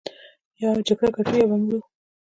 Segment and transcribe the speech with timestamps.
[0.61, 1.79] يا به جګړه ګټو يا به مرو.